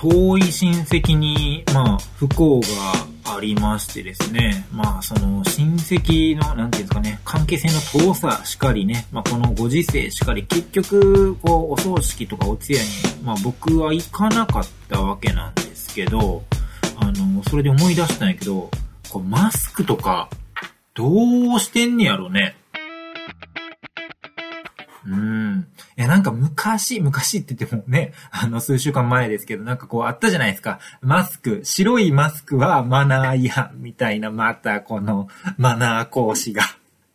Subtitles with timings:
[0.00, 12.88] 遠い親戚に、まあ、不幸がありましてですね、まあ、その、親戚の、なんていうんですかね、関係性の遠さしかりね、まあ、このご時世しかり、結局、こう、お葬式とかお通夜に、
[13.22, 16.44] まあ、僕は行かなかったわけなんですけど、
[16.96, 18.70] あの、それで思い出したんやけど、
[19.10, 20.30] こうマスクとか、
[20.94, 22.56] どうしてんねやろね。
[25.06, 25.66] うん。
[25.96, 30.78] いや、なんか昔、昔って言ってもね、 あの、数週間前ですけど、なんかこうあったじゃないですか。
[31.00, 36.62] マスク、白いマスクはマナー違反みたいな、またこのマナー講師が。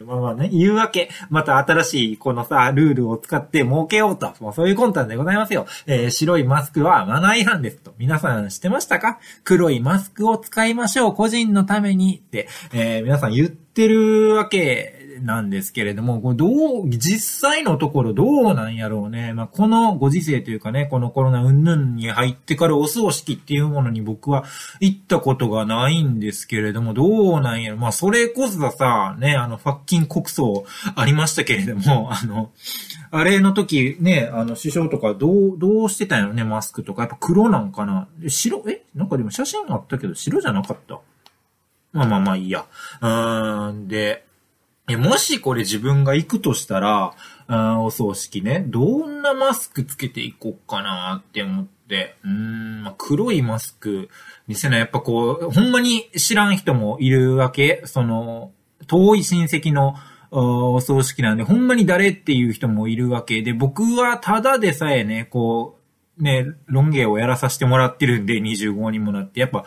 [0.06, 1.10] まあまあね、言うわけ。
[1.28, 4.32] また新しいこのさ、ルールを使って儲けようと。
[4.40, 5.66] もうそういう魂胆でございますよ。
[5.86, 7.94] えー、白いマスクはマナー違反ですと。
[7.98, 9.18] 皆さん知ってましたか？
[9.44, 11.14] 黒いマスクを使いましょう。
[11.14, 19.32] 個人のためにって、えー、皆さん言ってるわけなんですけれども、これどう、実際のところどうなんやろうね。
[19.32, 24.44] まあ、このご時世というかね、このコロナ云々に入ってからお葬式っていうものに僕は
[24.80, 27.76] 行ったことがないんですけれども、どうなんやろ。
[27.76, 32.50] まあ、それこそさ、ね、あの、ファッキン国葬ありましたけれども、 あの、
[33.10, 37.02] あれの時ね、あの、首相とかどう、どうしてたんやろね、マスクとか。
[37.02, 38.06] やっぱ黒なんかな。
[38.28, 38.82] 白、え？
[38.94, 40.98] なんかでも写真あったけど白じゃなかった？
[41.92, 42.66] まあまあまあいいや。
[43.00, 44.26] うーん、で、
[44.96, 47.14] もしこれ自分が行くとしたら、
[47.46, 54.10] あお葬式ね、どんなマスクつけていこうかなって思って、うん、まあ、黒いマスク
[54.46, 57.82] にせな、やっぱこう、ほんまに知らん人もいるわけ。
[57.86, 58.52] その、
[58.86, 59.94] 遠い親戚の
[60.30, 63.42] お葬式なんで、ほんまに誰っていう人もいるわけ。
[63.42, 65.77] で、僕はただでさえね、こう、
[66.18, 69.64] ね、ロン毛をやらさせてもらってるんで、25にもなって、やっぱ、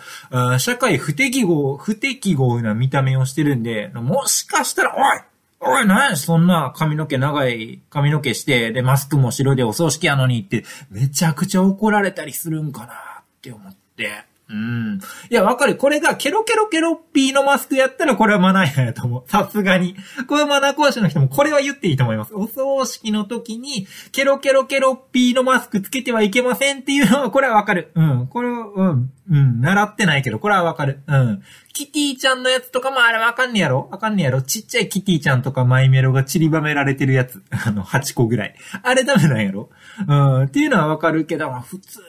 [0.59, 5.21] 社会不適合、不適合な見た目をしてるんで、もしかしたら、おい
[5.63, 14.30] おい、なんそんな髪の毛長い髪の毛して、で、マスクも白でお葬式やのにって、めちゃくちゃ怒られたりするんかなって思って。
[14.51, 14.99] うん。
[15.29, 15.77] いや、わかる。
[15.77, 19.23] これがケロケロケロッピーのマスクやったらこれはマナーやと思う。
[19.29, 19.95] さすがに。
[20.27, 22.35] これマナー講師の人もこれは言っていいと思います。
[22.35, 27.91] お葬式の時にケロケロケロッピーのマスクつけてはいけませんっていうのはこれはわかる。
[27.95, 28.27] うん。
[28.27, 29.11] これは、うん。
[29.29, 29.61] うん。
[29.61, 31.01] 習ってないけど、これはわかる。
[31.07, 31.43] うん。
[31.73, 37.41] キティちゃんのやつとかもあれわかんねやろわかんねやろちっちゃいキティちゃんとかマイメロが散りばめられてるやつ。
[37.51, 38.55] あの、8個ぐらい。
[38.83, 39.69] あれダメなんやろ
[40.05, 40.43] うん。
[40.43, 41.99] っていうのはわかるけど、普通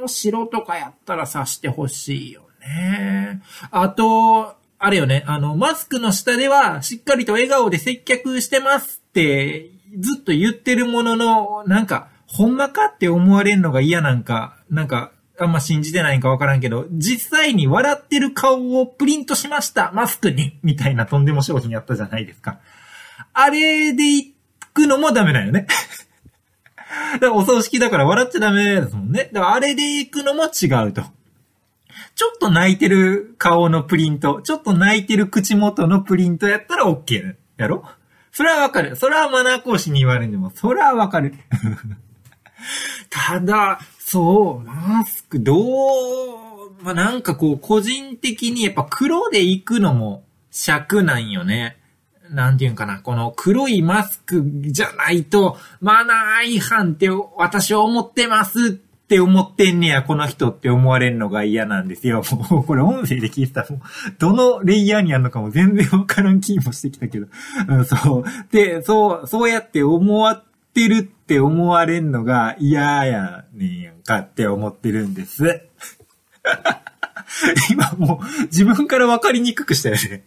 [0.00, 3.42] の城とかやったら刺してほしいよね。
[3.70, 22.60] あと、あれよね、あの、マスクの下ではしっかりと笑顔で接客してますってずっと言ってるものの、なんか、ほんまかって思われるのが嫌なんか、なんか、あんま信じてないんかわからんけど、実際に笑ってる顔をプリントしました、マスクに、みたいなとんでも商品やったじゃないですか。
[23.32, 24.32] あれで行
[24.72, 25.66] くのもダメだよね。
[27.32, 29.30] お葬式だから笑っちゃダメですもんね。
[29.32, 31.02] だからあれで行くのも違うと。
[32.14, 37.84] ちょっと泣いてる顔のプリント、ちょっと泣いてる口元のプリントやったら OK やろ？
[38.32, 38.96] それはわかる。
[38.96, 41.34] それはマナー講師に言われるんでも、それはわかる。
[43.10, 51.76] ただ、そう、マスク、どう、まあ、なんかこう、個人的にやっぱ黒で行くのも尺なんよね。
[52.34, 62.22] なんていうんかな、この黒いマスクじゃないと、マナー違反って私は思ってますって思ってんねや、この人って思われるのが嫌なんですよ。
[62.50, 63.80] もう、これ音声で聞いてたら、もう、
[64.18, 67.26] どのレイヤーにあるのかも全然わからん気もしてきたけど、
[67.68, 68.24] うん、そう。
[68.50, 75.62] で、そう、そうやって思わってるって思われるのが嫌やねんやんかって思ってるんです。
[77.70, 80.24] 今もう自分から分かりにくくしたよね。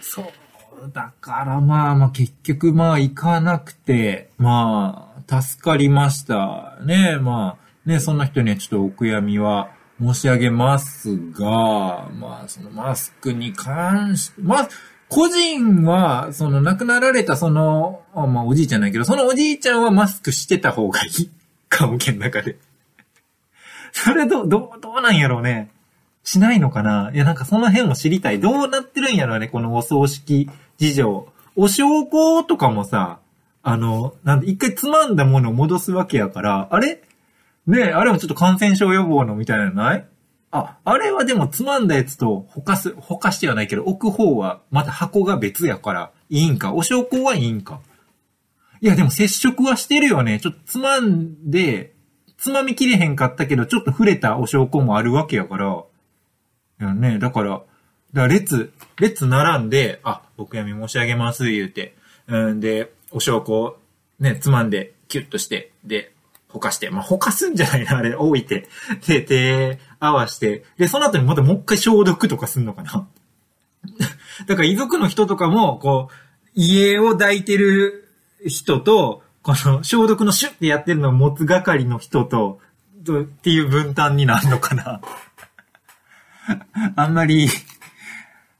[0.00, 0.26] そう。
[0.92, 7.18] だからまあまあ結局まあ行かなくて、まあ助かりましたね。
[7.20, 9.70] まあね、そんな人にはちょっとお悔やみは
[10.00, 14.68] 申し上げますが、まあそのマスクに関して、まあ
[15.08, 21.30] 個人は、その亡くなられたその、まあおじいちゃんないけど、そのおじいちゃんはマスクしてた方がいい。
[21.68, 22.56] 顔保険の中で。
[23.92, 25.70] それど、ど、どうなんやろうね。
[26.24, 28.40] しないのかないや、なんかその辺も知りたい。
[28.40, 31.28] どうなってるんやろうね、このお葬式事情。
[31.54, 33.20] お証拠とかもさ、
[33.62, 37.02] あの、なんで、一回つまんだものを戻すわけやから、あれ？
[37.66, 40.06] ねえ、あれもちょっと感染症予防のみたいなのない？
[40.52, 46.74] あ、あれはでもつまんだやつと、ほかす、ほかしてはないけど、置く方は、また箱が別やから、いいんか？
[46.74, 47.80] お証拠はいいんか？
[48.80, 50.38] いや、でも接触はしてるよね。
[50.38, 51.94] ちょっとつまんで、
[52.36, 55.82] つまみきれへんかったけど、ちょっと触れたお証拠もあるわけやから、
[56.80, 57.62] いやね、だから、
[58.12, 61.94] だから列、列並んで、あ、僕闇申し上げます、言うて。
[62.28, 63.78] うんで、お証拠
[64.18, 66.12] ね、つまんで、キュッとして、で、
[66.48, 66.90] ほかして。
[66.90, 68.68] まあ、ほかすんじゃないな、あれ、置いて。
[69.06, 70.64] で、手合わして。
[70.78, 73.06] で、その後にまたもう一回消毒とかすんのかな。
[74.46, 76.14] だから遺族の人とかも、こう、
[76.54, 78.08] 家を抱いてる
[78.46, 82.60] 人と、この消毒のシュッてやってるのを持つ係の人と、
[83.02, 85.00] っていう分担になるのかな。
[86.96, 87.48] あんまり、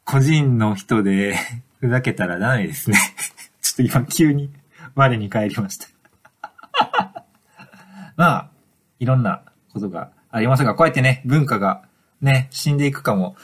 [0.07, 1.37] 個人の人で、
[1.81, 2.97] ふざけたらダメですね。
[3.61, 4.51] ちょっと今急に
[4.95, 5.89] 我に返りました。
[8.17, 8.51] まあ、
[9.01, 9.43] いろんな
[9.73, 11.83] ことがありますが、こうやってね、文化が
[12.23, 13.37] ね、死んでいくかも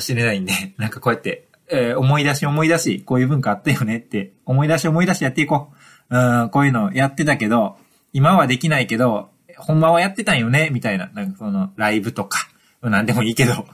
[0.00, 5.72] しれないんで、なんかこうやって、えー、思い出し思い出し、こういう文化あったよねって、思い出し思い出しやっていこ
[6.10, 6.18] う。
[6.18, 7.78] うん、こういうのやってたけど、
[8.12, 12.48] 今はできないけど、ほんまはやってたんよね、みたいな、なんかその、ライブとか、
[12.82, 13.66] なんでもいいけど、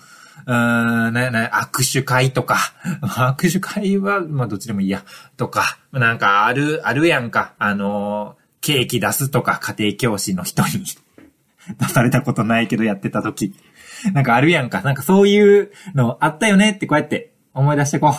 [0.46, 2.56] うーん、な、な、握手会とか、
[3.02, 5.04] 握手会は、まあ、どっちでもいいや、
[5.36, 10.84] とか、なんか、ある、あるやんか、あのケーキ出すとか、家庭教師の人に
[11.78, 13.54] 出されたことないけどやってた時。
[14.14, 14.82] なんかあるやんか。
[14.82, 18.14] なんかそういうのあったよねってこうやって思い出してこ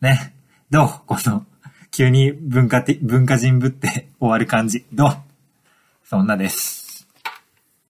[0.00, 0.04] う。
[0.04, 0.34] ね。
[0.70, 0.88] どう？
[1.06, 1.44] この、
[1.90, 4.86] 急に文化的、文化人ぶって終わる感じ。
[4.92, 5.16] どう？
[6.04, 6.81] そんなです。